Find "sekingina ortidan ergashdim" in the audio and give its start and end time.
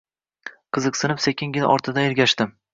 1.27-2.59